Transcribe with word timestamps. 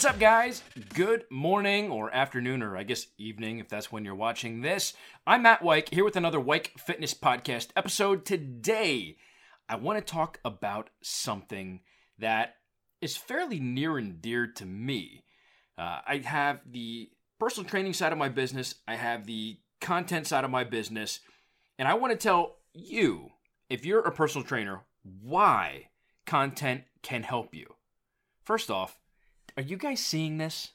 What's 0.00 0.14
up, 0.14 0.18
guys? 0.18 0.62
Good 0.94 1.26
morning 1.28 1.90
or 1.90 2.10
afternoon, 2.10 2.62
or 2.62 2.74
I 2.74 2.84
guess 2.84 3.08
evening 3.18 3.58
if 3.58 3.68
that's 3.68 3.92
when 3.92 4.02
you're 4.02 4.14
watching 4.14 4.62
this. 4.62 4.94
I'm 5.26 5.42
Matt 5.42 5.60
Weik 5.60 5.92
here 5.92 6.06
with 6.06 6.16
another 6.16 6.40
Weik 6.40 6.68
Fitness 6.80 7.12
Podcast 7.12 7.68
episode. 7.76 8.24
Today, 8.24 9.18
I 9.68 9.76
want 9.76 9.98
to 9.98 10.12
talk 10.12 10.40
about 10.42 10.88
something 11.02 11.80
that 12.18 12.54
is 13.02 13.18
fairly 13.18 13.60
near 13.60 13.98
and 13.98 14.22
dear 14.22 14.46
to 14.46 14.64
me. 14.64 15.24
Uh, 15.76 15.98
I 16.06 16.22
have 16.24 16.60
the 16.64 17.10
personal 17.38 17.68
training 17.68 17.92
side 17.92 18.12
of 18.12 18.18
my 18.18 18.30
business, 18.30 18.76
I 18.88 18.96
have 18.96 19.26
the 19.26 19.58
content 19.82 20.26
side 20.26 20.44
of 20.44 20.50
my 20.50 20.64
business, 20.64 21.20
and 21.78 21.86
I 21.86 21.92
want 21.92 22.12
to 22.12 22.16
tell 22.16 22.56
you, 22.72 23.32
if 23.68 23.84
you're 23.84 24.00
a 24.00 24.10
personal 24.10 24.46
trainer, 24.48 24.80
why 25.20 25.90
content 26.24 26.84
can 27.02 27.22
help 27.22 27.54
you. 27.54 27.74
First 28.42 28.70
off, 28.70 28.96
are 29.56 29.62
you 29.62 29.76
guys 29.76 30.00
seeing 30.00 30.38
this? 30.38 30.72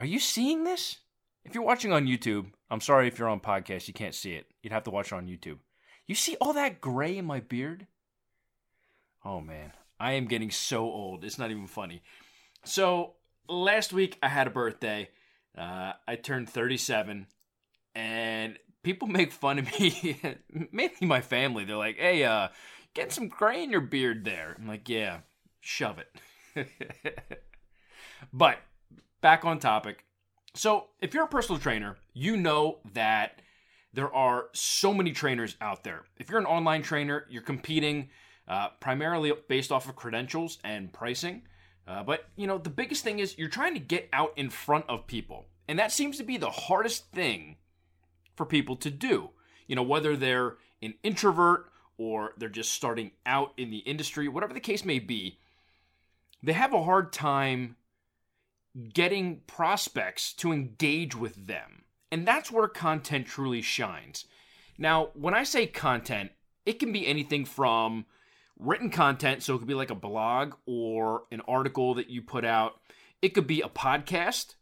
Are 0.00 0.06
you 0.06 0.18
seeing 0.18 0.64
this? 0.64 0.98
If 1.44 1.54
you're 1.54 1.64
watching 1.64 1.92
on 1.92 2.06
YouTube, 2.06 2.52
I'm 2.70 2.80
sorry 2.80 3.08
if 3.08 3.18
you're 3.18 3.28
on 3.28 3.40
podcast, 3.40 3.88
you 3.88 3.94
can't 3.94 4.14
see 4.14 4.32
it. 4.32 4.46
You'd 4.62 4.72
have 4.72 4.84
to 4.84 4.90
watch 4.90 5.12
it 5.12 5.16
on 5.16 5.26
YouTube. 5.26 5.58
You 6.06 6.14
see 6.14 6.36
all 6.40 6.52
that 6.52 6.80
gray 6.80 7.16
in 7.16 7.24
my 7.24 7.40
beard? 7.40 7.86
Oh 9.24 9.40
man, 9.40 9.72
I 10.00 10.12
am 10.12 10.26
getting 10.26 10.50
so 10.50 10.84
old. 10.84 11.24
It's 11.24 11.38
not 11.38 11.50
even 11.50 11.66
funny. 11.66 12.02
So, 12.64 13.14
last 13.48 13.92
week 13.92 14.18
I 14.22 14.28
had 14.28 14.46
a 14.46 14.50
birthday. 14.50 15.10
Uh, 15.56 15.92
I 16.08 16.16
turned 16.16 16.48
37, 16.48 17.26
and 17.94 18.58
people 18.82 19.08
make 19.08 19.32
fun 19.32 19.58
of 19.58 19.66
me, 19.78 20.20
mainly 20.72 21.06
my 21.06 21.20
family. 21.20 21.64
They're 21.64 21.76
like, 21.76 21.98
hey, 21.98 22.24
uh, 22.24 22.48
get 22.94 23.12
some 23.12 23.28
gray 23.28 23.62
in 23.62 23.70
your 23.70 23.80
beard 23.80 24.24
there. 24.24 24.56
I'm 24.58 24.66
like, 24.66 24.88
yeah, 24.88 25.18
shove 25.60 25.98
it. 25.98 26.68
but 28.32 28.58
back 29.20 29.44
on 29.44 29.58
topic. 29.58 30.04
So, 30.54 30.88
if 31.00 31.14
you're 31.14 31.24
a 31.24 31.28
personal 31.28 31.58
trainer, 31.58 31.96
you 32.12 32.36
know 32.36 32.78
that 32.92 33.40
there 33.94 34.12
are 34.12 34.46
so 34.52 34.92
many 34.92 35.12
trainers 35.12 35.56
out 35.60 35.84
there. 35.84 36.04
If 36.18 36.28
you're 36.28 36.38
an 36.38 36.46
online 36.46 36.82
trainer, 36.82 37.26
you're 37.30 37.42
competing 37.42 38.10
uh, 38.48 38.68
primarily 38.80 39.32
based 39.48 39.72
off 39.72 39.88
of 39.88 39.96
credentials 39.96 40.58
and 40.64 40.92
pricing. 40.92 41.42
Uh, 41.86 42.02
but 42.02 42.24
you 42.36 42.46
know, 42.46 42.58
the 42.58 42.70
biggest 42.70 43.02
thing 43.02 43.18
is 43.18 43.36
you're 43.38 43.48
trying 43.48 43.74
to 43.74 43.80
get 43.80 44.08
out 44.12 44.32
in 44.36 44.50
front 44.50 44.84
of 44.88 45.06
people, 45.06 45.46
and 45.68 45.78
that 45.78 45.92
seems 45.92 46.16
to 46.18 46.24
be 46.24 46.36
the 46.36 46.50
hardest 46.50 47.10
thing 47.12 47.56
for 48.36 48.46
people 48.46 48.76
to 48.76 48.90
do. 48.90 49.30
You 49.66 49.76
know, 49.76 49.82
whether 49.82 50.16
they're 50.16 50.56
an 50.82 50.94
introvert 51.02 51.70
or 51.98 52.34
they're 52.36 52.48
just 52.48 52.72
starting 52.72 53.12
out 53.26 53.52
in 53.56 53.70
the 53.70 53.78
industry, 53.78 54.28
whatever 54.28 54.54
the 54.54 54.60
case 54.60 54.84
may 54.84 54.98
be, 54.98 55.38
they 56.42 56.52
have 56.52 56.72
a 56.72 56.82
hard 56.82 57.12
time 57.12 57.76
getting 58.92 59.40
prospects 59.46 60.32
to 60.34 60.52
engage 60.52 61.14
with 61.14 61.46
them. 61.46 61.84
And 62.10 62.26
that's 62.26 62.50
where 62.50 62.68
content 62.68 63.26
truly 63.26 63.62
shines. 63.62 64.26
Now, 64.78 65.10
when 65.14 65.34
I 65.34 65.44
say 65.44 65.66
content, 65.66 66.32
it 66.66 66.78
can 66.78 66.92
be 66.92 67.06
anything 67.06 67.44
from 67.44 68.06
written 68.58 68.90
content, 68.90 69.42
so 69.42 69.54
it 69.54 69.58
could 69.58 69.68
be 69.68 69.74
like 69.74 69.90
a 69.90 69.94
blog 69.94 70.54
or 70.66 71.24
an 71.30 71.40
article 71.48 71.94
that 71.94 72.10
you 72.10 72.22
put 72.22 72.44
out. 72.44 72.80
It 73.20 73.30
could 73.30 73.46
be 73.46 73.60
a 73.60 73.68
podcast, 73.68 74.54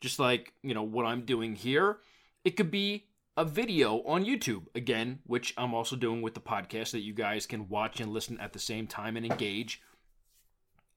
just 0.00 0.18
like, 0.18 0.52
you 0.62 0.74
know, 0.74 0.82
what 0.82 1.06
I'm 1.06 1.24
doing 1.24 1.54
here. 1.54 1.98
It 2.44 2.56
could 2.56 2.70
be 2.70 3.06
a 3.36 3.44
video 3.44 4.02
on 4.02 4.24
YouTube, 4.24 4.66
again, 4.74 5.20
which 5.24 5.54
I'm 5.56 5.74
also 5.74 5.96
doing 5.96 6.22
with 6.22 6.34
the 6.34 6.40
podcast 6.40 6.90
that 6.92 7.00
you 7.00 7.12
guys 7.12 7.46
can 7.46 7.68
watch 7.68 8.00
and 8.00 8.12
listen 8.12 8.38
at 8.40 8.52
the 8.52 8.58
same 8.58 8.86
time 8.86 9.16
and 9.16 9.24
engage. 9.24 9.80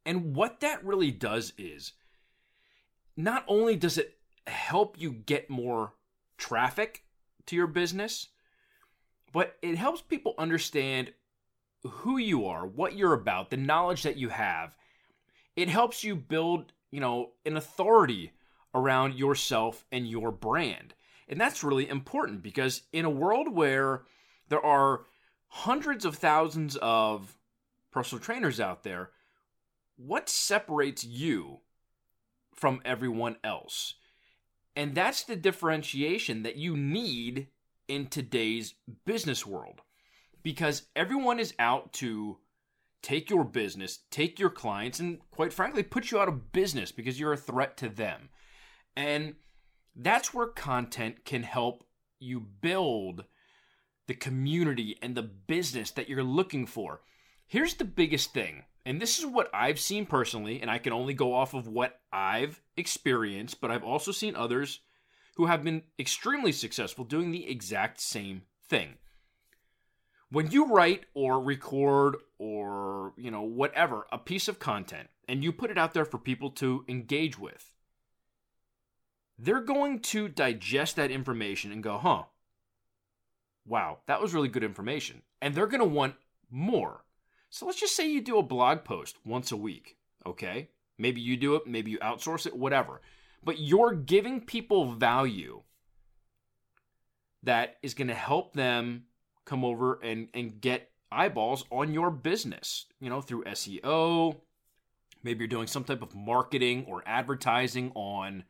And 0.06 0.36
what 0.36 0.62
that 0.62 0.84
really 0.84 1.12
does 1.12 1.54
is 1.58 1.94
not 3.24 3.44
only 3.48 3.76
does 3.76 3.98
it 3.98 4.18
help 4.48 5.00
you 5.00 5.12
get 5.12 5.50
more 5.50 5.94
traffic 6.38 7.04
to 7.46 7.56
your 7.56 7.68
business, 7.68 8.30
but 9.32 9.58
it 9.62 9.76
helps 9.76 10.02
people 10.02 10.34
understand 10.38 11.14
who 11.84 12.18
you 12.18 12.46
are, 12.46 12.66
what 12.66 12.96
you're 12.96 13.14
about, 13.14 13.50
the 13.50 13.58
knowledge 13.58 14.04
that 14.04 14.18
you 14.18 14.30
have. 14.30 14.76
It 15.56 15.70
helps 15.70 16.04
you 16.04 16.16
build, 16.16 16.74
you 16.92 17.00
know, 17.00 17.32
an 17.46 17.58
authority 17.58 18.34
around 18.74 19.16
yourself 19.16 19.86
and 19.92 20.08
your 20.08 20.32
brand. 20.32 20.94
And 21.28 21.40
that's 21.40 21.64
really 21.64 21.90
important 21.90 22.44
because 22.44 22.82
in 22.92 23.06
a 23.06 23.10
world 23.10 23.54
where 23.54 24.04
there 24.50 24.64
are 24.64 25.06
hundreds 25.48 26.06
of 26.06 26.16
thousands 26.16 26.76
of 26.78 27.38
personal 27.92 28.24
trainers 28.24 28.60
out 28.60 28.84
there, 28.84 29.12
what 29.98 30.30
separates 30.30 31.04
you 31.04 31.60
from 32.62 32.80
everyone 32.86 33.36
else? 33.44 33.96
And 34.76 34.96
that's 34.96 35.24
the 35.24 35.36
differentiation 35.36 36.44
that 36.44 36.56
you 36.56 36.78
need 36.78 37.48
in 37.88 38.06
today's 38.06 38.76
business 39.06 39.46
world 39.46 39.82
because 40.44 40.84
everyone 40.96 41.40
is 41.40 41.54
out 41.60 41.92
to 41.94 42.38
take 43.02 43.30
your 43.30 43.44
business, 43.44 44.00
take 44.12 44.40
your 44.40 44.50
clients, 44.50 45.00
and 45.00 45.20
quite 45.32 45.52
frankly, 45.52 45.84
put 45.84 46.12
you 46.12 46.20
out 46.20 46.28
of 46.28 46.54
business 46.54 46.92
because 46.92 47.20
you're 47.20 47.34
a 47.34 47.38
threat 47.38 47.76
to 47.78 47.90
them. 47.90 48.30
And 48.96 49.36
that's 49.96 50.34
where 50.34 50.48
content 50.48 51.26
can 51.26 51.44
help 51.44 51.84
you 52.20 52.40
build 52.40 53.26
the 54.08 54.14
community 54.14 54.98
and 55.02 55.16
the 55.16 55.24
business 55.24 55.92
that 55.92 56.08
you're 56.08 56.24
looking 56.24 56.66
for. 56.66 57.02
Here's 57.48 57.74
the 57.74 57.86
biggest 57.86 58.34
thing, 58.34 58.64
and 58.86 59.02
this 59.02 59.20
is 59.20 59.26
what 59.26 59.50
I've 59.54 59.80
seen 59.80 60.06
personally, 60.06 60.62
and 60.62 60.70
I 60.70 60.78
can 60.80 60.94
only 60.94 61.14
go 61.14 61.34
off 61.34 61.54
of 61.54 61.68
what 61.68 62.00
I've 62.12 62.62
experienced, 62.76 63.62
but 63.62 63.72
I've 63.72 63.84
also 63.84 64.12
seen 64.12 64.36
others 64.36 64.80
who 65.36 65.46
have 65.46 65.64
been 65.64 65.84
extremely 66.00 66.52
successful 66.52 67.06
doing 67.06 67.32
the 67.32 67.50
exact 67.50 68.02
same 68.02 68.44
thing. 68.68 68.96
When 70.30 70.50
you 70.50 70.74
write 70.74 71.06
or 71.14 71.42
record 71.42 72.16
or 72.38 73.14
you 73.18 73.30
know 73.30 73.44
whatever 73.44 74.08
a 74.12 74.18
piece 74.18 74.48
of 74.48 74.60
content 74.60 75.10
and 75.28 75.44
you 75.44 75.52
put 75.52 75.70
it 75.70 75.78
out 75.78 75.94
there 75.94 76.06
for 76.06 76.18
people 76.18 76.50
to 76.50 76.84
engage 76.88 77.38
with 77.38 77.74
they're 79.38 79.62
going 79.62 80.00
to 80.00 80.28
digest 80.28 80.96
that 80.96 81.12
information 81.12 81.72
and 81.72 81.84
go 81.84 81.98
huh 81.98 82.24
wow 83.66 84.00
that 84.08 84.22
was 84.22 84.34
really 84.34 84.48
good 84.48 84.64
information. 84.64 85.22
And 85.42 85.54
they're 85.54 85.68
going 85.68 85.82
to 85.82 85.86
want 85.86 86.16
more 86.50 87.04
so 87.52 87.68
let's 87.68 87.80
just 87.80 87.96
say 87.96 88.10
you 88.10 88.22
do 88.22 88.40
a 88.40 88.44
blog 88.44 88.84
post 88.84 89.18
once 89.24 89.52
a 89.52 89.58
week 89.58 89.98
okay 90.26 90.70
maybe 90.98 91.22
you 91.22 91.38
do 91.38 91.54
it 91.56 91.68
maybe 91.68 91.92
you 91.92 92.00
outsource 92.00 92.48
it 92.48 92.58
whatever 92.58 93.02
but 93.44 93.60
you're 93.60 93.94
giving 93.94 94.42
people 94.42 94.92
value 94.92 95.62
that 97.44 97.78
is 97.84 97.94
going 97.94 98.08
to 98.08 98.16
help 98.16 98.54
them 98.54 99.04
come 99.46 99.64
over 99.66 100.00
and 100.04 100.28
and 100.34 100.62
get 100.62 100.92
eyeballs 101.12 101.66
on 101.70 101.94
your 101.94 102.10
business, 102.10 102.86
you 103.00 103.10
know, 103.10 103.22
through 103.22 103.44
SEO. 103.44 104.38
Maybe 105.24 105.40
you're 105.40 105.48
doing 105.48 105.68
some 105.68 105.84
type 105.84 106.02
of 106.02 106.16
marketing 106.16 106.86
or 106.88 107.04
advertising 107.06 107.92
on 107.94 108.46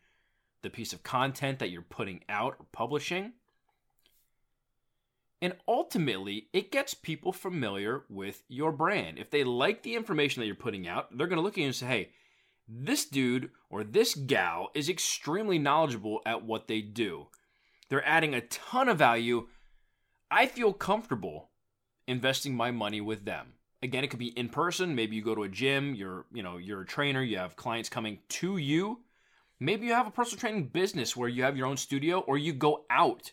the 0.61 0.69
piece 0.69 0.93
of 0.93 1.03
content 1.03 1.59
that 1.59 1.69
you're 1.69 1.81
putting 1.81 2.23
out 2.29 2.55
or 2.59 2.65
publishing. 2.71 3.33
And 5.41 5.55
ultimately, 5.67 6.49
it 6.53 6.71
gets 6.71 6.93
people 6.93 7.33
familiar 7.33 8.03
with 8.09 8.43
your 8.47 8.71
brand. 8.71 9.17
If 9.17 9.31
they 9.31 9.43
like 9.43 9.81
the 9.81 9.95
information 9.95 10.39
that 10.39 10.45
you're 10.45 10.55
putting 10.55 10.87
out, 10.87 11.17
they're 11.17 11.27
going 11.27 11.37
to 11.37 11.43
look 11.43 11.55
at 11.55 11.61
you 11.61 11.65
and 11.65 11.75
say, 11.75 11.87
hey, 11.87 12.09
this 12.67 13.05
dude 13.05 13.49
or 13.69 13.83
this 13.83 14.13
gal 14.13 14.69
is 14.75 14.87
extremely 14.87 15.57
knowledgeable 15.57 16.21
at 16.25 16.45
what 16.45 16.67
they 16.67 16.81
do. 16.81 17.27
They're 17.89 18.07
adding 18.07 18.35
a 18.35 18.41
ton 18.41 18.87
of 18.87 18.99
value 18.99 19.47
I 20.31 20.45
feel 20.45 20.71
comfortable 20.71 21.49
investing 22.07 22.55
my 22.55 22.71
money 22.71 23.01
with 23.01 23.25
them. 23.25 23.53
Again, 23.83 24.05
it 24.05 24.07
could 24.07 24.19
be 24.19 24.37
in 24.37 24.47
person. 24.47 24.95
Maybe 24.95 25.17
you 25.17 25.21
go 25.21 25.35
to 25.35 25.43
a 25.43 25.49
gym. 25.49 25.93
You're, 25.93 26.25
you 26.31 26.41
know, 26.41 26.57
you're 26.57 26.81
a 26.81 26.85
trainer. 26.85 27.21
You 27.21 27.37
have 27.37 27.57
clients 27.57 27.89
coming 27.89 28.19
to 28.29 28.55
you. 28.55 28.99
Maybe 29.59 29.87
you 29.87 29.93
have 29.93 30.07
a 30.07 30.11
personal 30.11 30.39
training 30.39 30.67
business 30.67 31.17
where 31.17 31.27
you 31.27 31.43
have 31.43 31.57
your 31.57 31.67
own 31.67 31.77
studio, 31.77 32.19
or 32.19 32.37
you 32.37 32.53
go 32.53 32.85
out 32.89 33.31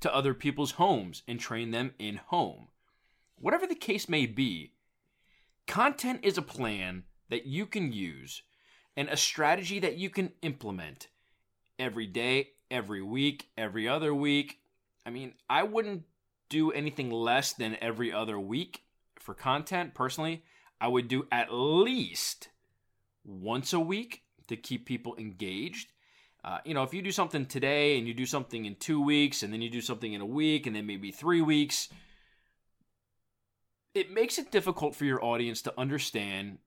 to 0.00 0.14
other 0.14 0.34
people's 0.34 0.72
homes 0.72 1.22
and 1.28 1.38
train 1.38 1.70
them 1.70 1.94
in 1.98 2.16
home. 2.16 2.68
Whatever 3.36 3.66
the 3.66 3.74
case 3.74 4.08
may 4.08 4.26
be, 4.26 4.72
content 5.66 6.20
is 6.22 6.36
a 6.36 6.42
plan 6.42 7.04
that 7.28 7.46
you 7.46 7.66
can 7.66 7.92
use 7.92 8.42
and 8.96 9.08
a 9.08 9.16
strategy 9.16 9.78
that 9.78 9.96
you 9.96 10.10
can 10.10 10.32
implement 10.42 11.08
every 11.78 12.06
day, 12.06 12.50
every 12.70 13.02
week, 13.02 13.48
every 13.56 13.88
other 13.88 14.14
week. 14.14 14.58
I 15.06 15.10
mean, 15.10 15.34
I 15.48 15.62
wouldn't 15.62 16.02
do 16.48 16.70
anything 16.72 17.10
less 17.10 17.52
than 17.52 17.78
every 17.80 18.12
other 18.12 18.38
week 18.38 18.82
for 19.18 19.34
content. 19.34 19.94
Personally, 19.94 20.42
I 20.80 20.88
would 20.88 21.08
do 21.08 21.26
at 21.30 21.52
least 21.52 22.48
once 23.24 23.72
a 23.72 23.80
week 23.80 24.22
to 24.48 24.56
keep 24.56 24.84
people 24.86 25.14
engaged. 25.16 25.92
Uh, 26.42 26.58
you 26.64 26.72
know, 26.72 26.82
if 26.82 26.94
you 26.94 27.02
do 27.02 27.12
something 27.12 27.44
today 27.44 27.98
and 27.98 28.08
you 28.08 28.14
do 28.14 28.26
something 28.26 28.64
in 28.64 28.74
two 28.76 29.02
weeks, 29.02 29.42
and 29.42 29.52
then 29.52 29.60
you 29.60 29.70
do 29.70 29.80
something 29.80 30.12
in 30.12 30.20
a 30.20 30.26
week, 30.26 30.66
and 30.66 30.74
then 30.74 30.86
maybe 30.86 31.10
three 31.10 31.42
weeks, 31.42 31.88
it 33.94 34.10
makes 34.10 34.38
it 34.38 34.50
difficult 34.50 34.94
for 34.94 35.04
your 35.04 35.22
audience 35.24 35.62
to 35.62 35.78
understand 35.78 36.58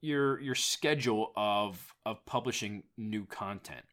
your 0.00 0.40
your 0.40 0.54
schedule 0.54 1.32
of 1.36 1.94
of 2.06 2.24
publishing 2.24 2.84
new 2.96 3.26
content. 3.26 3.84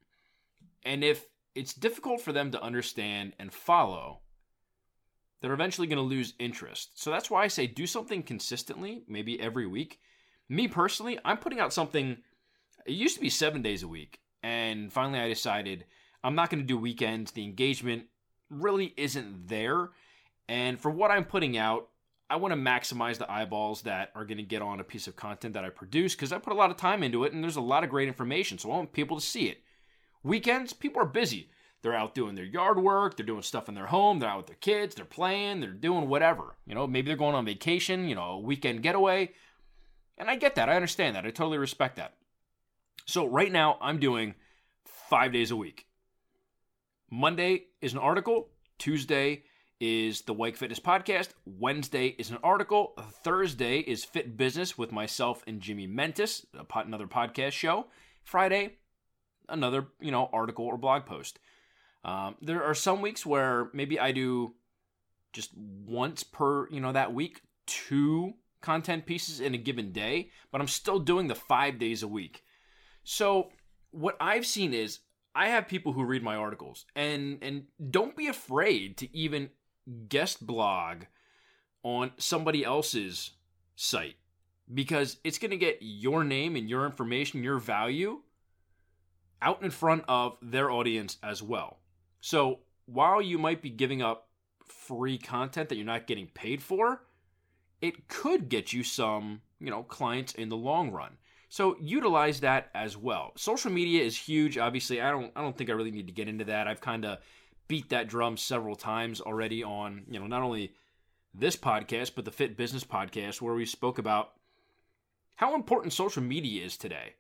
And 0.84 1.04
if 1.04 1.26
it's 1.56 1.74
difficult 1.74 2.22
for 2.22 2.32
them 2.32 2.52
to 2.52 2.62
understand 2.62 3.34
and 3.40 3.52
follow, 3.52 4.20
they're 5.42 5.54
eventually 5.54 5.88
going 5.88 5.98
to 5.98 6.04
lose 6.04 6.34
interest. 6.38 7.02
So 7.02 7.10
that's 7.10 7.30
why 7.30 7.44
I 7.44 7.48
say 7.48 7.66
do 7.66 7.88
something 7.88 8.24
consistently, 8.24 9.04
maybe 9.08 9.40
every 9.42 9.66
week. 9.66 10.00
Me 10.48 10.68
personally, 10.68 11.18
I'm 11.26 11.38
putting 11.38 11.60
out 11.60 11.74
something 11.74 12.18
it 12.86 12.92
used 12.92 13.16
to 13.16 13.22
be 13.22 13.32
7 13.32 13.64
days 13.64 13.82
a 13.82 13.88
week, 13.88 14.20
and 14.46 14.94
finally 14.94 15.20
I 15.20 15.28
decided 15.28 15.86
I'm 16.24 16.36
not 16.36 16.52
going 16.52 16.62
to 16.62 16.68
do 16.68 16.78
weekends. 16.78 17.32
The 17.32 17.44
engagement 17.44 18.06
really 18.52 18.94
isn't 18.96 19.48
there. 19.48 19.90
And 20.48 20.80
for 20.80 20.92
what 20.92 21.10
I'm 21.10 21.26
putting 21.26 21.58
out, 21.58 21.90
I 22.30 22.36
want 22.36 22.52
to 22.52 22.60
maximize 22.60 23.18
the 23.18 23.32
eyeballs 23.32 23.82
that 23.84 24.12
are 24.14 24.24
going 24.24 24.38
to 24.38 24.44
get 24.44 24.62
on 24.62 24.80
a 24.80 24.84
piece 24.84 25.08
of 25.08 25.16
content 25.16 25.56
that 25.56 25.66
I 25.66 25.70
produce 25.70 26.14
because 26.14 26.32
I 26.32 26.38
put 26.38 26.54
a 26.54 26.56
lot 26.56 26.70
of 26.70 26.78
time 26.78 27.02
into 27.02 27.24
it 27.24 27.34
and 27.34 27.44
there's 27.44 27.56
a 27.56 27.62
lot 27.62 27.84
of 27.84 27.90
great 27.90 28.08
information. 28.08 28.60
So 28.60 28.70
I 28.70 28.76
want 28.76 28.94
people 28.94 29.20
to 29.20 29.26
see 29.26 29.48
it. 29.48 29.64
Weekends, 30.22 30.74
people 30.74 31.02
are 31.02 31.06
busy. 31.06 31.50
They're 31.82 31.96
out 31.96 32.14
doing 32.14 32.36
their 32.36 32.46
yard 32.46 32.80
work, 32.80 33.18
they're 33.18 33.26
doing 33.26 33.42
stuff 33.42 33.68
in 33.68 33.76
their 33.76 33.88
home, 33.88 34.20
they're 34.20 34.30
out 34.30 34.38
with 34.38 34.48
their 34.48 34.56
kids, 34.56 34.94
they're 34.94 35.06
playing, 35.06 35.60
they're 35.60 35.70
doing 35.72 36.08
whatever. 36.08 36.56
You 36.68 36.76
know, 36.76 36.86
maybe 36.86 37.08
they're 37.08 37.18
going 37.18 37.36
on 37.36 37.46
vacation, 37.46 38.08
you 38.08 38.16
know, 38.16 38.32
a 38.32 38.40
weekend 38.40 38.84
getaway. 38.84 39.32
And 40.20 40.30
I 40.30 40.36
get 40.36 40.56
that. 40.56 40.70
I 40.70 40.76
understand 40.76 41.16
that. 41.16 41.26
I 41.26 41.32
totally 41.32 41.58
respect 41.58 41.96
that. 41.98 42.14
So 43.06 43.28
right 43.28 43.52
now, 43.52 43.78
I'm 43.82 44.00
doing 44.00 44.34
five 44.86 45.32
days 45.32 45.52
a 45.52 45.56
week. 45.56 45.86
Monday 47.12 47.66
is 47.80 47.94
an 47.94 48.00
article, 48.00 48.50
Tuesday 48.80 49.44
is 49.80 50.22
the 50.22 50.34
Weik 50.34 50.56
Fitness 50.56 50.80
Podcast. 50.80 51.30
Wednesday 51.46 52.08
is 52.18 52.32
an 52.32 52.38
article. 52.44 52.94
Thursday 53.24 53.80
is 53.80 54.04
Fit 54.04 54.38
Business 54.38 54.78
with 54.78 54.92
myself 54.92 55.44
and 55.46 55.62
Jimmy 55.62 55.86
Mentis, 55.86 56.46
another 56.74 57.06
podcast 57.06 57.52
show. 57.52 57.86
Friday, 58.24 58.78
another 59.50 59.88
you 60.00 60.12
know 60.12 60.30
article 60.34 60.66
or 60.66 60.78
blog 60.78 61.06
post. 61.06 61.38
Um, 62.04 62.36
there 62.42 62.64
are 62.64 62.74
some 62.74 63.02
weeks 63.02 63.26
where 63.26 63.70
maybe 63.74 64.00
I 64.00 64.12
do 64.14 64.56
just 65.32 65.52
once 65.56 66.24
per 66.24 66.68
you 66.70 66.80
know 66.80 66.94
that 66.94 67.14
week 67.14 67.42
two 67.68 68.34
content 68.62 69.06
pieces 69.06 69.40
in 69.40 69.54
a 69.54 69.60
given 69.60 69.92
day, 69.92 70.32
but 70.52 70.60
I'm 70.60 70.68
still 70.68 71.00
doing 71.00 71.28
the 71.28 71.36
five 71.36 71.78
days 71.78 72.02
a 72.02 72.08
week. 72.08 72.45
So 73.06 73.52
what 73.92 74.18
I've 74.20 74.46
seen 74.46 74.74
is 74.74 75.00
I 75.34 75.50
have 75.50 75.68
people 75.68 75.94
who 75.94 76.04
read 76.04 76.24
my 76.24 76.36
articles 76.36 76.86
and 76.96 77.38
and 77.42 77.66
don't 77.90 78.18
be 78.18 78.28
afraid 78.28 78.98
to 78.98 79.16
even 79.16 79.52
guest 80.10 80.46
blog 80.46 81.04
on 81.84 82.12
somebody 82.18 82.66
else's 82.66 83.32
site 83.76 84.16
because 84.74 85.18
it's 85.24 85.38
going 85.38 85.52
to 85.52 85.58
get 85.58 85.78
your 85.82 86.24
name 86.24 86.56
and 86.56 86.68
your 86.68 86.86
information, 86.86 87.44
your 87.44 87.60
value 87.60 88.22
out 89.42 89.62
in 89.62 89.70
front 89.70 90.04
of 90.08 90.38
their 90.42 90.72
audience 90.72 91.18
as 91.22 91.44
well. 91.44 91.78
So 92.22 92.60
while 92.88 93.22
you 93.22 93.38
might 93.38 93.62
be 93.62 93.70
giving 93.70 94.02
up 94.02 94.30
free 94.66 95.20
content 95.20 95.70
that 95.70 95.76
you're 95.76 95.86
not 95.86 96.08
getting 96.08 96.28
paid 96.28 96.64
for, 96.64 97.04
it 97.82 98.08
could 98.08 98.50
get 98.50 98.74
you 98.74 98.84
some, 98.84 99.42
you 99.60 99.70
know, 99.70 99.84
clients 99.84 100.34
in 100.34 100.50
the 100.50 100.58
long 100.58 100.90
run. 100.90 101.18
So 101.50 101.78
utilize 101.80 102.40
that 102.42 102.70
as 102.74 102.98
well. 102.98 103.32
Social 103.36 103.72
media 103.72 104.04
is 104.04 104.18
huge. 104.18 104.58
Obviously, 104.58 105.02
I 105.02 105.12
don't 105.12 105.32
I 105.36 105.42
don't 105.42 105.58
think 105.58 105.70
I 105.70 105.74
really 105.74 105.92
need 105.92 106.08
to 106.08 106.14
get 106.14 106.28
into 106.28 106.46
that. 106.46 106.68
I've 106.68 106.82
kind 106.82 107.06
of 107.06 107.20
beat 107.68 107.90
that 107.90 108.08
drum 108.08 108.38
several 108.38 108.76
times 108.76 109.22
already 109.22 109.64
on, 109.64 110.04
you 110.10 110.20
know, 110.20 110.28
not 110.28 110.44
only 110.44 110.74
this 111.34 111.56
podcast, 111.56 112.12
but 112.16 112.26
the 112.26 112.32
Fit 112.32 112.58
Business 112.58 112.84
podcast, 112.84 113.42
where 113.42 113.56
we 113.56 113.66
spoke 113.66 113.98
about 113.98 114.34
how 115.36 115.56
important 115.56 115.94
social 115.94 116.24
media 116.24 116.64
is 116.64 116.78
today. 116.78 117.14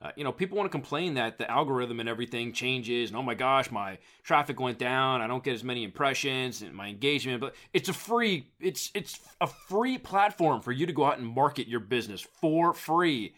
Uh, 0.00 0.12
you 0.14 0.22
know, 0.22 0.30
people 0.30 0.56
want 0.56 0.70
to 0.70 0.70
complain 0.70 1.14
that 1.14 1.38
the 1.38 1.50
algorithm 1.50 1.98
and 1.98 2.08
everything 2.08 2.52
changes, 2.52 3.10
and 3.10 3.18
oh 3.18 3.22
my 3.22 3.34
gosh, 3.34 3.70
my 3.72 3.98
traffic 4.22 4.60
went 4.60 4.78
down. 4.78 5.20
I 5.20 5.26
don't 5.26 5.42
get 5.42 5.54
as 5.54 5.64
many 5.64 5.82
impressions 5.82 6.62
and 6.62 6.72
my 6.72 6.86
engagement. 6.86 7.40
But 7.40 7.56
it's 7.72 7.88
a 7.88 7.92
free, 7.92 8.48
it's 8.60 8.92
it's 8.94 9.18
a 9.40 9.48
free 9.48 9.98
platform 9.98 10.60
for 10.60 10.70
you 10.70 10.86
to 10.86 10.92
go 10.92 11.04
out 11.04 11.18
and 11.18 11.26
market 11.26 11.66
your 11.66 11.80
business 11.80 12.20
for 12.20 12.72
free, 12.72 13.34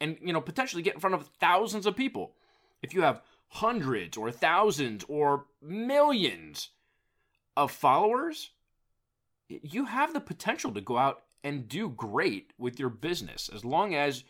and 0.00 0.16
you 0.20 0.32
know 0.32 0.40
potentially 0.40 0.82
get 0.82 0.94
in 0.94 1.00
front 1.00 1.14
of 1.14 1.28
thousands 1.40 1.86
of 1.86 1.96
people. 1.96 2.34
If 2.82 2.94
you 2.94 3.02
have 3.02 3.22
hundreds 3.48 4.16
or 4.16 4.30
thousands 4.30 5.04
or 5.08 5.46
millions 5.62 6.70
of 7.56 7.70
followers, 7.70 8.50
you 9.48 9.86
have 9.86 10.12
the 10.12 10.20
potential 10.20 10.72
to 10.72 10.80
go 10.80 10.98
out 10.98 11.22
and 11.44 11.68
do 11.68 11.88
great 11.88 12.52
with 12.58 12.78
your 12.78 12.90
business 12.90 13.48
as 13.54 13.64
long 13.64 13.94
as 13.94 14.24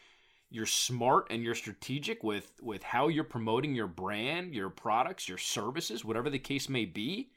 you're 0.51 0.67
smart 0.67 1.27
and 1.31 1.43
you're 1.43 1.55
strategic 1.55 2.23
with 2.23 2.53
with 2.63 2.83
how 2.83 3.09
you're 3.09 3.25
promoting 3.25 3.75
your 3.75 3.89
brand, 3.89 4.55
your 4.55 4.71
products, 4.71 5.29
your 5.29 5.39
services, 5.39 6.05
whatever 6.05 6.31
the 6.31 6.39
case 6.39 6.69
may 6.69 6.85
be. 6.85 7.31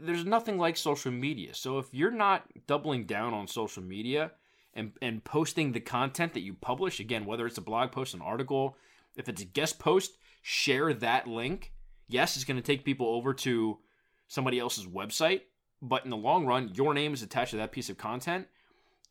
There's 0.00 0.24
nothing 0.24 0.58
like 0.58 0.76
social 0.76 1.10
media. 1.10 1.54
So 1.54 1.78
if 1.78 1.92
you're 1.92 2.10
not 2.10 2.44
doubling 2.66 3.06
down 3.06 3.34
on 3.34 3.48
social 3.48 3.82
media 3.82 4.32
and 4.74 4.92
and 5.00 5.24
posting 5.24 5.72
the 5.72 5.80
content 5.80 6.34
that 6.34 6.40
you 6.40 6.54
publish, 6.54 7.00
again, 7.00 7.24
whether 7.24 7.46
it's 7.46 7.58
a 7.58 7.62
blog 7.62 7.92
post, 7.92 8.14
an 8.14 8.20
article, 8.20 8.76
if 9.16 9.28
it's 9.28 9.42
a 9.42 9.46
guest 9.46 9.78
post, 9.78 10.18
share 10.42 10.92
that 10.94 11.26
link. 11.26 11.72
Yes, 12.08 12.36
it's 12.36 12.44
going 12.44 12.56
to 12.56 12.62
take 12.62 12.84
people 12.84 13.06
over 13.06 13.32
to 13.34 13.78
somebody 14.28 14.58
else's 14.58 14.86
website, 14.86 15.42
but 15.80 16.04
in 16.04 16.10
the 16.10 16.16
long 16.16 16.46
run, 16.46 16.70
your 16.74 16.92
name 16.92 17.14
is 17.14 17.22
attached 17.22 17.52
to 17.52 17.56
that 17.58 17.72
piece 17.72 17.88
of 17.88 17.96
content. 17.96 18.46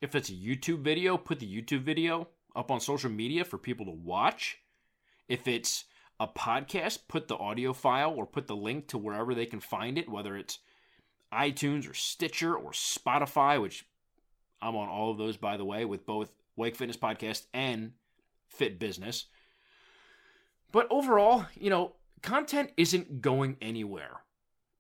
If 0.02 0.16
it's 0.16 0.30
a 0.30 0.34
YouTube 0.34 0.82
video, 0.82 1.18
put 1.18 1.40
the 1.40 1.48
YouTube 1.48 1.84
video 1.84 2.28
up 2.56 2.70
on 2.70 2.80
social 2.80 3.10
media 3.10 3.46
for 3.46 3.58
people 3.58 3.86
to 3.86 3.92
watch. 3.92 4.60
If 5.28 5.48
it's 5.48 5.86
a 6.20 6.28
podcast, 6.28 7.08
put 7.08 7.28
the 7.28 7.38
audio 7.38 7.74
file 7.74 8.14
or 8.16 8.26
put 8.26 8.48
the 8.48 8.56
link 8.56 8.88
to 8.90 8.98
wherever 8.98 9.34
they 9.34 9.46
can 9.46 9.60
find 9.60 9.98
it, 9.98 10.10
whether 10.10 10.36
it's 10.36 10.60
iTunes 11.34 11.90
or 11.90 11.94
Stitcher 11.94 12.56
or 12.56 12.72
Spotify, 12.72 13.60
which 13.62 13.86
I'm 14.64 14.76
on 14.76 14.90
all 14.90 15.12
of 15.12 15.18
those, 15.18 15.38
by 15.38 15.58
the 15.58 15.66
way, 15.66 15.86
with 15.86 16.06
both 16.06 16.32
Weik 16.58 16.76
Fitness 16.76 16.98
Podcast 16.98 17.46
and 17.54 17.92
Fit 18.48 18.80
Business. 18.80 19.26
But 20.72 20.88
overall, 20.90 21.46
you 21.60 21.70
know, 21.70 21.94
content 22.22 22.72
isn't 22.78 23.22
going 23.22 23.58
anywhere. 23.62 24.22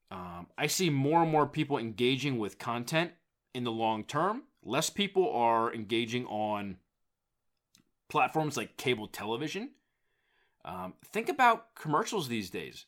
Um, 0.09 0.47
I 0.57 0.67
see 0.67 0.89
more 0.89 1.23
and 1.23 1.31
more 1.31 1.47
people 1.47 1.77
engaging 1.77 2.37
with 2.37 2.59
content 2.59 3.11
in 3.53 3.63
the 3.63 3.71
long 3.71 4.03
term. 4.03 4.43
Less 4.63 4.89
people 4.89 5.31
are 5.33 5.73
engaging 5.73 6.25
on 6.27 6.77
platforms 8.09 8.55
like 8.55 8.77
cable 8.77 9.07
television. 9.07 9.71
Um, 10.65 10.93
think 11.03 11.29
about 11.29 11.75
commercials 11.75 12.27
these 12.27 12.49
days. 12.49 12.85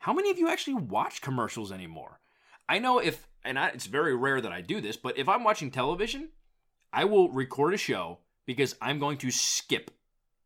How 0.00 0.12
many 0.12 0.30
of 0.30 0.38
you 0.38 0.48
actually 0.48 0.74
watch 0.74 1.22
commercials 1.22 1.72
anymore? 1.72 2.20
I 2.68 2.78
know 2.78 2.98
if, 2.98 3.26
and 3.44 3.58
I, 3.58 3.68
it's 3.68 3.86
very 3.86 4.14
rare 4.14 4.40
that 4.40 4.52
I 4.52 4.60
do 4.60 4.80
this, 4.80 4.96
but 4.96 5.16
if 5.16 5.28
I'm 5.28 5.44
watching 5.44 5.70
television, 5.70 6.28
I 6.94 7.04
will 7.04 7.28
record 7.28 7.74
a 7.74 7.76
show 7.76 8.18
because 8.46 8.76
I'm 8.80 9.00
going 9.00 9.18
to 9.18 9.30
skip 9.32 9.90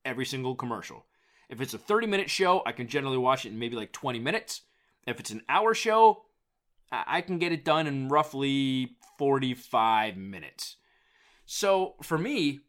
every 0.04 0.24
single 0.24 0.54
commercial. 0.54 1.04
If 1.50 1.60
it's 1.60 1.74
a 1.74 1.78
30 1.78 2.06
minute 2.06 2.30
show, 2.30 2.62
I 2.64 2.72
can 2.72 2.88
generally 2.88 3.18
watch 3.18 3.44
it 3.44 3.50
in 3.50 3.58
maybe 3.58 3.76
like 3.76 3.92
20 3.92 4.18
minutes. 4.18 4.62
If 5.06 5.20
it's 5.20 5.30
an 5.30 5.42
hour 5.48 5.74
show, 5.74 6.22
I 6.90 7.20
can 7.20 7.38
get 7.38 7.52
it 7.52 7.66
done 7.66 7.86
in 7.86 8.08
roughly 8.08 8.96
45 9.18 10.16
minutes. 10.16 10.76
So 11.44 11.96
for 12.02 12.16
me, 12.16 12.60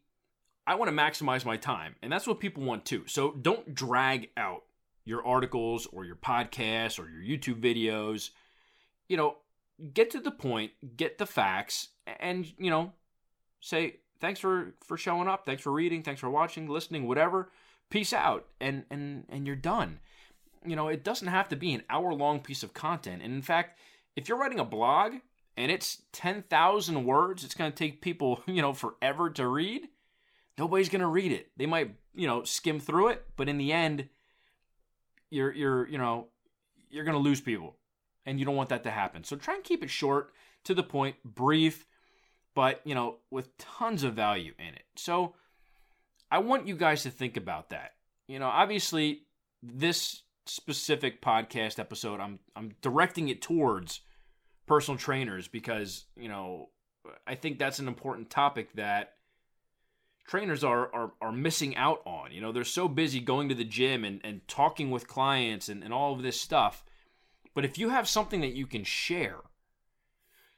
I 0.66 0.74
want 0.74 0.90
to 0.90 0.96
maximize 0.96 1.46
my 1.46 1.56
time, 1.56 1.96
and 2.02 2.12
that's 2.12 2.26
what 2.26 2.38
people 2.38 2.62
want 2.62 2.84
too. 2.84 3.04
So 3.06 3.32
don't 3.32 3.74
drag 3.74 4.28
out 4.36 4.62
your 5.04 5.26
articles 5.26 5.86
or 5.86 6.04
your 6.04 6.16
podcasts 6.16 6.98
or 6.98 7.08
your 7.08 7.22
YouTube 7.22 7.62
videos. 7.62 8.30
You 9.08 9.16
know, 9.16 9.36
get 9.92 10.10
to 10.10 10.20
the 10.20 10.30
point, 10.30 10.72
get 10.96 11.16
the 11.16 11.26
facts, 11.26 11.88
and 12.20 12.46
you 12.58 12.70
know, 12.70 12.92
say 13.60 13.96
thanks 14.20 14.40
for 14.40 14.74
for 14.82 14.96
showing 14.96 15.28
up, 15.28 15.44
thanks 15.44 15.62
for 15.62 15.72
reading, 15.72 16.02
thanks 16.02 16.20
for 16.20 16.30
watching, 16.30 16.68
listening, 16.68 17.06
whatever. 17.06 17.50
Peace 17.90 18.12
out. 18.12 18.46
And 18.60 18.84
and 18.90 19.24
and 19.28 19.46
you're 19.46 19.56
done. 19.56 20.00
You 20.64 20.76
know 20.76 20.88
it 20.88 21.04
doesn't 21.04 21.28
have 21.28 21.48
to 21.48 21.56
be 21.56 21.72
an 21.72 21.82
hour 21.88 22.12
long 22.12 22.40
piece 22.40 22.62
of 22.62 22.74
content. 22.74 23.22
And 23.22 23.32
in 23.32 23.42
fact 23.42 23.78
if 24.16 24.28
you're 24.28 24.38
writing 24.38 24.60
a 24.60 24.64
blog 24.64 25.14
and 25.56 25.70
it's 25.70 26.02
10,000 26.12 27.04
words 27.04 27.44
it's 27.44 27.54
going 27.54 27.70
to 27.70 27.76
take 27.76 28.00
people 28.00 28.42
you 28.46 28.62
know 28.62 28.72
forever 28.72 29.30
to 29.30 29.46
read 29.46 29.88
nobody's 30.58 30.88
going 30.88 31.00
to 31.00 31.06
read 31.06 31.32
it. 31.32 31.50
They 31.56 31.66
might 31.66 31.94
you 32.14 32.26
know 32.26 32.44
skim 32.44 32.80
through 32.80 33.08
it 33.08 33.26
but 33.36 33.48
in 33.48 33.58
the 33.58 33.72
end 33.72 34.08
you're 35.30 35.52
you're 35.52 35.88
you 35.88 35.98
know 35.98 36.28
you're 36.90 37.04
going 37.04 37.16
to 37.16 37.22
lose 37.22 37.40
people. 37.40 37.76
And 38.26 38.38
you 38.38 38.44
don't 38.44 38.56
want 38.56 38.68
that 38.68 38.82
to 38.82 38.90
happen. 38.90 39.24
So 39.24 39.34
try 39.36 39.54
and 39.54 39.64
keep 39.64 39.82
it 39.82 39.90
short 39.90 40.32
to 40.64 40.74
the 40.74 40.82
point 40.82 41.16
brief 41.24 41.86
but 42.54 42.80
you 42.84 42.94
know 42.94 43.16
with 43.30 43.56
tons 43.58 44.02
of 44.02 44.14
value 44.14 44.52
in 44.58 44.74
it 44.74 44.84
so 44.96 45.34
I 46.30 46.38
want 46.38 46.68
you 46.68 46.76
guys 46.76 47.02
to 47.02 47.10
think 47.10 47.36
about 47.36 47.70
that. 47.70 47.94
You 48.28 48.38
know, 48.38 48.46
obviously, 48.46 49.22
this 49.62 50.22
specific 50.46 51.20
podcast 51.20 51.78
episode, 51.78 52.20
I'm 52.20 52.38
I'm 52.54 52.72
directing 52.82 53.28
it 53.28 53.42
towards 53.42 54.00
personal 54.66 54.98
trainers 54.98 55.48
because 55.48 56.04
you 56.16 56.28
know 56.28 56.68
I 57.26 57.34
think 57.34 57.58
that's 57.58 57.80
an 57.80 57.88
important 57.88 58.30
topic 58.30 58.72
that 58.74 59.14
trainers 60.28 60.62
are, 60.62 60.94
are 60.94 61.12
are 61.20 61.32
missing 61.32 61.76
out 61.76 62.02
on. 62.04 62.30
You 62.30 62.40
know, 62.40 62.52
they're 62.52 62.64
so 62.64 62.86
busy 62.86 63.20
going 63.20 63.48
to 63.48 63.54
the 63.56 63.64
gym 63.64 64.04
and, 64.04 64.20
and 64.22 64.46
talking 64.46 64.92
with 64.92 65.08
clients 65.08 65.68
and, 65.68 65.82
and 65.82 65.92
all 65.92 66.12
of 66.12 66.22
this 66.22 66.40
stuff. 66.40 66.84
But 67.54 67.64
if 67.64 67.78
you 67.78 67.88
have 67.88 68.08
something 68.08 68.40
that 68.42 68.54
you 68.54 68.68
can 68.68 68.84
share, 68.84 69.38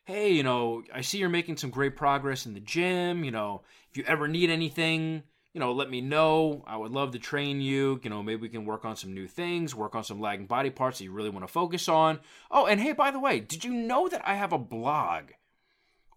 hey, 0.04 0.32
you 0.32 0.42
know, 0.42 0.82
I 0.92 1.00
see 1.00 1.18
you're 1.18 1.28
making 1.28 1.56
some 1.56 1.71
great 1.71 1.97
progress 1.97 2.47
in 2.47 2.54
the 2.54 2.61
gym. 2.61 3.25
You 3.25 3.30
know, 3.30 3.62
if 3.90 3.97
you 3.97 4.04
ever 4.06 4.26
need 4.26 4.50
anything, 4.50 5.23
you 5.52 5.61
know, 5.61 5.73
let 5.73 5.90
me 5.90 6.00
know. 6.00 6.64
I 6.66 6.76
would 6.76 6.92
love 6.92 7.12
to 7.12 7.18
train 7.18 7.61
you. 7.61 8.00
You 8.02 8.11
know, 8.11 8.23
maybe 8.23 8.42
we 8.42 8.49
can 8.49 8.64
work 8.64 8.85
on 8.85 8.97
some 8.97 9.14
new 9.14 9.28
things, 9.28 9.75
work 9.75 9.94
on 9.94 10.04
some 10.04 10.21
lagging 10.21 10.47
body 10.47 10.71
parts 10.71 10.99
that 10.99 11.04
you 11.04 11.12
really 11.12 11.30
want 11.30 11.47
to 11.47 11.52
focus 11.52 11.88
on. 11.88 12.21
Oh, 12.50 12.66
and 12.66 12.80
hey, 12.80 12.92
by 12.92 13.11
the 13.11 13.21
way, 13.21 13.40
did 13.40 13.64
you 13.64 13.73
know 13.73 14.09
that 14.09 14.26
I 14.26 14.35
have 14.35 14.52
a 14.52 14.59
blog? 14.59 15.25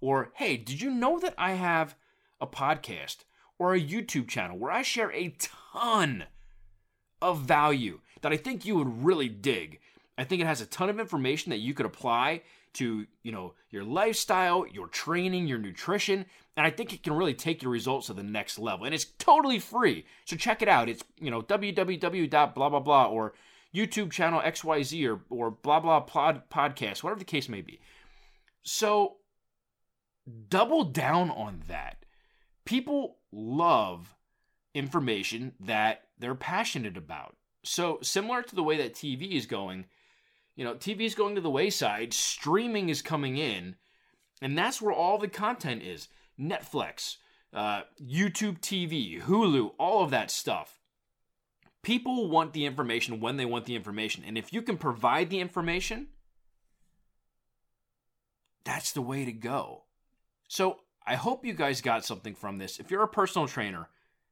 Or 0.01 0.31
hey, 0.35 0.57
did 0.57 0.81
you 0.81 0.89
know 0.89 1.19
that 1.19 1.35
I 1.37 1.53
have 1.53 1.95
a 2.39 2.47
podcast 2.47 3.23
or 3.57 3.73
a 3.73 3.81
YouTube 3.81 4.27
channel 4.27 4.57
where 4.57 4.71
I 4.71 4.81
share 4.81 5.11
a 5.11 5.35
ton 5.39 6.25
of 7.21 7.41
value 7.41 7.99
that 8.21 8.31
I 8.31 8.37
think 8.37 8.65
you 8.65 8.75
would 8.75 9.03
really 9.03 9.29
dig? 9.29 9.79
I 10.17 10.23
think 10.23 10.41
it 10.41 10.47
has 10.47 10.61
a 10.61 10.65
ton 10.65 10.89
of 10.89 10.99
information 10.99 11.49
that 11.49 11.59
you 11.59 11.73
could 11.73 11.85
apply 11.85 12.41
to, 12.73 13.05
you 13.23 13.31
know, 13.31 13.53
your 13.69 13.83
lifestyle, 13.83 14.65
your 14.67 14.87
training, 14.87 15.47
your 15.47 15.57
nutrition, 15.57 16.25
and 16.57 16.65
I 16.65 16.69
think 16.69 16.93
it 16.93 17.03
can 17.03 17.13
really 17.13 17.33
take 17.33 17.61
your 17.61 17.71
results 17.71 18.07
to 18.07 18.13
the 18.13 18.23
next 18.23 18.57
level. 18.59 18.85
And 18.85 18.93
it's 18.93 19.05
totally 19.17 19.59
free. 19.59 20.05
So 20.25 20.35
check 20.35 20.61
it 20.61 20.67
out. 20.67 20.89
It's, 20.89 21.03
you 21.19 21.31
know, 21.31 21.41
www. 21.41 22.29
blah 22.29 22.69
blah 22.69 22.79
blah 22.79 23.05
or 23.05 23.33
YouTube 23.73 24.11
channel 24.11 24.41
XYZ 24.41 25.09
or 25.09 25.21
or 25.29 25.51
blah 25.51 25.79
blah 25.79 25.99
pod 26.01 26.49
podcast, 26.49 27.03
whatever 27.03 27.19
the 27.19 27.25
case 27.25 27.49
may 27.49 27.61
be. 27.61 27.81
So 28.63 29.17
double 30.49 30.85
down 30.85 31.29
on 31.29 31.63
that. 31.67 32.05
People 32.65 33.17
love 33.31 34.15
information 34.73 35.53
that 35.59 36.03
they're 36.17 36.35
passionate 36.35 36.97
about. 36.97 37.35
So 37.63 37.99
similar 38.01 38.41
to 38.43 38.55
the 38.55 38.63
way 38.63 38.77
that 38.77 38.93
TV 38.93 39.33
is 39.33 39.45
going, 39.45 39.85
you 40.55 40.63
know, 40.63 40.75
TV 40.75 41.01
is 41.01 41.15
going 41.15 41.35
to 41.35 41.41
the 41.41 41.49
wayside, 41.49 42.13
streaming 42.13 42.89
is 42.89 43.01
coming 43.01 43.37
in, 43.37 43.75
and 44.41 44.57
that's 44.57 44.81
where 44.81 44.93
all 44.93 45.17
the 45.17 45.27
content 45.27 45.83
is. 45.83 46.07
Netflix, 46.39 47.17
uh, 47.53 47.81
YouTube 48.01 48.59
TV, 48.59 49.21
Hulu, 49.21 49.71
all 49.77 50.03
of 50.03 50.11
that 50.11 50.31
stuff. 50.31 50.79
People 51.81 52.29
want 52.29 52.53
the 52.53 52.65
information 52.65 53.19
when 53.19 53.37
they 53.37 53.45
want 53.45 53.65
the 53.65 53.75
information. 53.75 54.23
And 54.25 54.37
if 54.37 54.51
you 54.51 54.61
can 54.61 54.77
provide 54.77 55.29
the 55.29 55.39
information, 55.39 56.07
that's 58.63 58.91
the 58.91 59.01
way 59.01 59.23
to 59.23 59.31
go. 59.31 59.83
So 60.47 60.79
I 61.05 61.15
hope 61.15 61.45
you 61.45 61.53
guys 61.53 61.81
got 61.81 62.03
something 62.03 62.33
from 62.33 62.57
this. 62.57 62.79
If 62.79 62.89
you're 62.89 63.03
a 63.03 63.07
personal 63.07 63.47
trainer, 63.47 63.87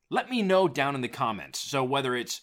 let 0.09 0.29
me 0.29 0.41
know 0.41 0.67
down 0.67 0.95
in 0.95 1.01
the 1.01 1.07
comments. 1.07 1.59
So 1.59 1.83
whether 1.83 2.15
it's 2.15 2.41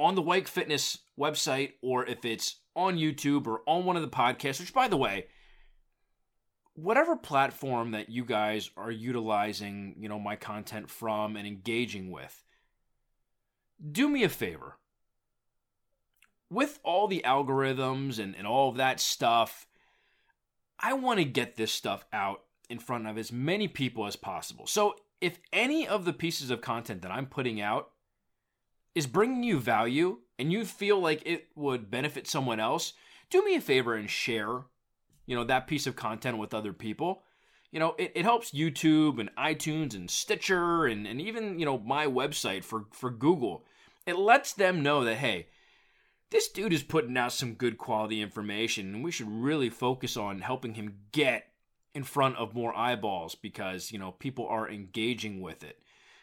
on 0.00 0.14
the 0.14 0.22
Weik 0.22 0.48
Fitness 0.48 0.98
website 1.18 1.72
or 1.82 2.06
if 2.06 2.24
it's 2.24 2.56
on 2.74 2.96
YouTube 2.96 3.46
or 3.46 3.60
on 3.66 3.84
one 3.84 3.96
of 3.96 4.02
the 4.02 4.08
podcasts, 4.08 4.58
which 4.58 4.72
by 4.72 4.88
the 4.88 4.96
way, 4.96 5.26
whatever 6.74 7.16
platform 7.16 7.90
that 7.90 8.08
you 8.08 8.24
guys 8.24 8.70
are 8.76 8.90
utilizing, 8.90 9.94
you 9.98 10.08
know, 10.08 10.18
my 10.18 10.36
content 10.36 10.88
from 10.88 11.36
and 11.36 11.46
engaging 11.46 12.10
with, 12.10 12.42
do 13.92 14.08
me 14.08 14.24
a 14.24 14.28
favor. 14.28 14.78
With 16.48 16.80
all 16.82 17.06
the 17.06 17.22
algorithms 17.24 18.18
and, 18.18 18.34
and 18.34 18.46
all 18.46 18.70
of 18.70 18.76
that 18.76 18.98
stuff, 18.98 19.66
I 20.78 20.94
want 20.94 21.18
to 21.18 21.24
get 21.24 21.56
this 21.56 21.70
stuff 21.70 22.04
out 22.12 22.40
in 22.68 22.78
front 22.78 23.06
of 23.06 23.18
as 23.18 23.30
many 23.30 23.68
people 23.68 24.06
as 24.06 24.16
possible. 24.16 24.66
So 24.66 24.94
if 25.20 25.38
any 25.52 25.86
of 25.86 26.04
the 26.04 26.12
pieces 26.12 26.50
of 26.50 26.60
content 26.60 27.02
that 27.02 27.10
I'm 27.10 27.26
putting 27.26 27.60
out 27.60 27.90
is 28.94 29.06
bringing 29.06 29.42
you 29.42 29.58
value 29.58 30.18
and 30.38 30.52
you 30.52 30.64
feel 30.64 31.00
like 31.00 31.22
it 31.24 31.48
would 31.54 31.90
benefit 31.90 32.26
someone 32.26 32.60
else, 32.60 32.94
do 33.28 33.44
me 33.44 33.54
a 33.54 33.60
favor 33.60 33.94
and 33.94 34.10
share, 34.10 34.62
you 35.26 35.36
know, 35.36 35.44
that 35.44 35.66
piece 35.66 35.86
of 35.86 35.96
content 35.96 36.38
with 36.38 36.54
other 36.54 36.72
people. 36.72 37.22
You 37.70 37.78
know, 37.78 37.94
it, 37.98 38.12
it 38.16 38.24
helps 38.24 38.50
YouTube 38.50 39.20
and 39.20 39.30
iTunes 39.36 39.94
and 39.94 40.10
Stitcher 40.10 40.86
and, 40.86 41.06
and 41.06 41.20
even, 41.20 41.58
you 41.58 41.64
know, 41.64 41.78
my 41.78 42.06
website 42.06 42.64
for, 42.64 42.86
for 42.92 43.10
Google. 43.10 43.64
It 44.06 44.18
lets 44.18 44.52
them 44.52 44.82
know 44.82 45.04
that, 45.04 45.18
hey, 45.18 45.46
this 46.30 46.48
dude 46.48 46.72
is 46.72 46.82
putting 46.82 47.16
out 47.16 47.32
some 47.32 47.54
good 47.54 47.78
quality 47.78 48.20
information 48.22 48.94
and 48.94 49.04
we 49.04 49.12
should 49.12 49.30
really 49.30 49.70
focus 49.70 50.16
on 50.16 50.40
helping 50.40 50.74
him 50.74 50.94
get 51.12 51.48
in 51.94 52.02
front 52.02 52.36
of 52.36 52.54
more 52.54 52.76
eyeballs 52.76 53.34
because, 53.34 53.92
you 53.92 53.98
know, 53.98 54.12
people 54.12 54.46
are 54.46 54.68
engaging 54.68 55.40
with 55.40 55.62
it. 55.62 55.80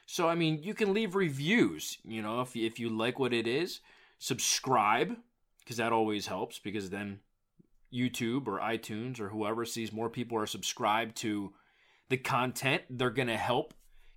So, 0.08 0.28
I 0.28 0.34
mean, 0.34 0.64
you 0.64 0.74
can 0.74 0.94
leave 0.94 1.14
reviews, 1.14 2.00
you 2.04 2.24
know, 2.24 2.42
if, 2.42 2.56
if 2.56 2.80
you 2.80 2.90
like 2.90 3.20
what 3.20 3.34
it 3.34 3.46
is 3.46 3.82
subscribe 4.20 5.16
because 5.60 5.78
that 5.78 5.94
always 5.94 6.28
helps 6.28 6.60
because 6.60 6.90
then 6.90 7.20
YouTube 7.94 8.48
or 8.48 8.60
iTunes 8.60 9.20
or 9.20 9.30
whoever 9.30 9.66
sees 9.66 9.92
more 9.92 10.10
people 10.10 10.38
are 10.38 10.46
subscribed 10.46 11.16
to 11.18 11.54
the 12.10 12.18
content, 12.18 12.84
they're 12.90 13.10
to 13.28 13.38
help 13.38 13.74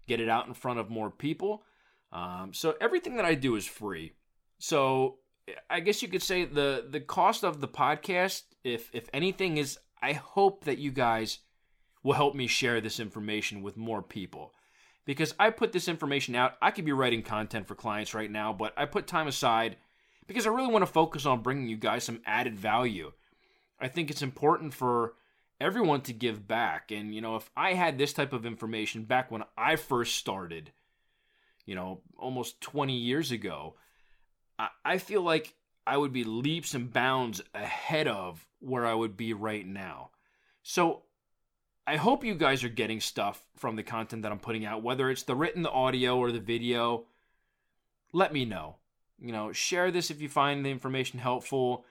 get 0.06 0.20
it 0.20 0.28
out 0.28 0.46
in 0.46 0.54
front 0.54 0.78
of 0.78 0.90
more 0.90 1.10
people. 1.10 1.62
Um, 2.12 2.52
so 2.52 2.74
everything 2.80 3.16
that 3.16 3.24
I 3.24 3.34
do 3.34 3.56
is 3.56 3.66
free. 3.66 4.12
So 4.58 5.18
I 5.68 5.80
guess 5.80 6.02
you 6.02 6.08
could 6.08 6.22
say 6.22 6.44
the 6.44 6.86
the 6.88 7.00
cost 7.00 7.44
of 7.44 7.60
the 7.60 7.68
podcast, 7.68 8.42
if 8.62 8.90
if 8.92 9.08
anything, 9.12 9.56
is 9.56 9.78
I 10.02 10.12
hope 10.12 10.64
that 10.64 10.78
you 10.78 10.90
guys 10.92 11.38
will 12.02 12.14
help 12.14 12.34
me 12.34 12.46
share 12.46 12.80
this 12.80 13.00
information 13.00 13.62
with 13.62 13.76
more 13.76 14.02
people 14.02 14.52
because 15.04 15.34
I 15.38 15.50
put 15.50 15.72
this 15.72 15.88
information 15.88 16.34
out. 16.34 16.54
I 16.60 16.70
could 16.70 16.84
be 16.84 16.92
writing 16.92 17.22
content 17.22 17.66
for 17.66 17.74
clients 17.74 18.14
right 18.14 18.30
now, 18.30 18.52
but 18.52 18.72
I 18.76 18.86
put 18.86 19.06
time 19.06 19.28
aside 19.28 19.76
because 20.26 20.46
I 20.46 20.50
really 20.50 20.72
want 20.72 20.82
to 20.82 20.92
focus 20.92 21.26
on 21.26 21.42
bringing 21.42 21.68
you 21.68 21.76
guys 21.76 22.04
some 22.04 22.20
added 22.26 22.58
value. 22.58 23.12
I 23.80 23.88
think 23.88 24.10
it's 24.10 24.22
important 24.22 24.74
for 24.74 25.14
everyone 25.60 26.02
to 26.02 26.12
give 26.12 26.46
back. 26.46 26.90
And, 26.90 27.14
you 27.14 27.20
know, 27.20 27.36
if 27.36 27.50
I 27.56 27.74
had 27.74 27.98
this 27.98 28.12
type 28.12 28.32
of 28.32 28.46
information 28.46 29.04
back 29.04 29.30
when 29.30 29.44
I 29.56 29.76
first 29.76 30.16
started, 30.16 30.72
you 31.66 31.74
know, 31.74 32.00
almost 32.18 32.60
20 32.60 32.94
years 32.94 33.30
ago, 33.30 33.74
I, 34.84 34.98
feel 34.98 35.22
like 35.22 35.54
I 35.86 35.96
would 35.96 36.12
be 36.12 36.24
leaps 36.24 36.74
and 36.74 36.92
bounds 36.92 37.40
ahead 37.54 38.06
of 38.06 38.46
where 38.58 38.86
I 38.86 38.94
would 38.94 39.16
be 39.16 39.32
right 39.32 39.66
now. 39.66 40.10
So 40.62 41.02
I 41.90 41.96
hope 41.96 42.22
you 42.22 42.36
guys 42.36 42.62
are 42.62 42.68
getting 42.68 43.00
stuff 43.00 43.44
from 43.56 43.74
the 43.74 43.82
content 43.82 44.22
that 44.22 44.30
I'm 44.30 44.38
putting 44.38 44.64
out, 44.64 44.84
whether 44.84 45.10
it's 45.10 45.24
the 45.24 45.34
written, 45.34 45.64
the 45.64 45.72
audio, 45.72 46.18
or 46.18 46.30
the 46.30 46.38
video. 46.38 47.06
Let 48.12 48.32
me 48.32 48.44
know. 48.44 48.76
You 49.18 49.32
know, 49.32 49.50
share 49.50 49.90
this 49.90 50.08
if 50.08 50.20
you 50.20 50.28
find 50.28 50.64
the 50.64 50.70
information 50.70 51.18
helpful. 51.18 51.84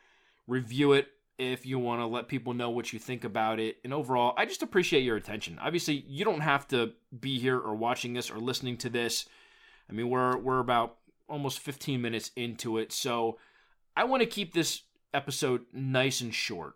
Review 0.47 0.93
it 0.93 1.09
if 1.37 1.65
you 1.65 1.79
want 1.79 1.99
to 1.99 2.05
let 2.05 2.29
people 2.29 2.53
know 2.53 2.69
what 2.69 2.93
you 2.93 2.97
think 2.97 3.25
about 3.25 3.59
it. 3.59 3.75
And 3.83 3.93
overall, 3.93 4.33
I 4.37 4.45
just 4.45 4.63
appreciate 4.63 5.03
your 5.03 5.17
attention. 5.17 5.59
Obviously, 5.59 6.05
you 6.07 6.23
don't 6.23 6.39
have 6.39 6.65
to 6.69 6.93
be 7.19 7.37
here 7.37 7.59
or 7.59 7.75
watching 7.75 8.13
this 8.13 8.31
or 8.31 8.39
listening 8.39 8.77
to 8.77 8.89
this. 8.89 9.25
I 9.89 9.91
mean, 9.91 10.09
we're 10.09 10.37
we're 10.37 10.59
about 10.59 10.95
almost 11.27 11.59
15 11.59 12.01
minutes 12.01 12.31
into 12.37 12.77
it. 12.77 12.93
So, 12.93 13.37
I 13.97 14.05
want 14.05 14.21
to 14.21 14.27
keep 14.27 14.53
this 14.53 14.83
episode 15.13 15.65
nice 15.73 16.21
and 16.21 16.33
short. 16.33 16.75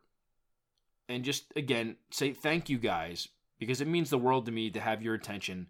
And 1.09 1.23
just 1.23 1.51
again, 1.55 1.97
say 2.11 2.33
thank 2.33 2.69
you 2.69 2.77
guys 2.77 3.27
because 3.59 3.81
it 3.81 3.87
means 3.87 4.09
the 4.09 4.17
world 4.17 4.45
to 4.45 4.51
me 4.51 4.69
to 4.71 4.79
have 4.79 5.01
your 5.01 5.13
attention 5.13 5.67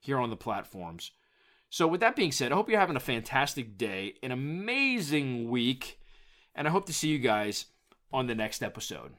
here 0.00 0.18
on 0.18 0.30
the 0.30 0.36
platforms. 0.36 1.12
So, 1.70 1.88
with 1.88 2.00
that 2.00 2.14
being 2.14 2.30
said, 2.30 2.52
I 2.52 2.54
hope 2.54 2.68
you're 2.68 2.78
having 2.78 2.96
a 2.96 3.00
fantastic 3.00 3.76
day, 3.76 4.14
an 4.22 4.30
amazing 4.30 5.50
week, 5.50 5.98
and 6.54 6.68
I 6.68 6.70
hope 6.70 6.86
to 6.86 6.92
see 6.92 7.08
you 7.08 7.18
guys 7.18 7.66
on 8.12 8.28
the 8.28 8.34
next 8.34 8.62
episode. 8.62 9.14